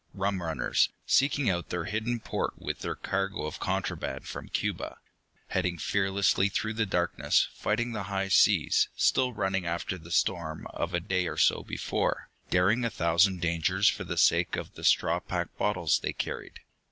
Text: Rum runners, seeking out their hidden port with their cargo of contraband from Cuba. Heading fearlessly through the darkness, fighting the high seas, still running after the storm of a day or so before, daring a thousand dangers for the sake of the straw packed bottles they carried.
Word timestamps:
Rum 0.15 0.41
runners, 0.41 0.89
seeking 1.05 1.47
out 1.51 1.69
their 1.69 1.83
hidden 1.85 2.19
port 2.19 2.53
with 2.59 2.79
their 2.79 2.95
cargo 2.95 3.45
of 3.45 3.59
contraband 3.59 4.27
from 4.27 4.49
Cuba. 4.49 4.97
Heading 5.49 5.77
fearlessly 5.77 6.49
through 6.49 6.73
the 6.73 6.87
darkness, 6.87 7.49
fighting 7.53 7.91
the 7.91 8.05
high 8.09 8.29
seas, 8.29 8.89
still 8.95 9.31
running 9.31 9.67
after 9.67 9.99
the 9.99 10.09
storm 10.09 10.65
of 10.73 10.95
a 10.95 10.99
day 10.99 11.27
or 11.27 11.37
so 11.37 11.61
before, 11.61 12.29
daring 12.49 12.83
a 12.83 12.89
thousand 12.89 13.41
dangers 13.41 13.89
for 13.89 14.03
the 14.03 14.17
sake 14.17 14.55
of 14.55 14.73
the 14.73 14.83
straw 14.83 15.19
packed 15.19 15.55
bottles 15.59 15.99
they 15.99 16.13
carried. 16.13 16.61